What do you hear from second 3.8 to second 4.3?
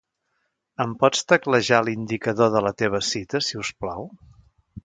plau?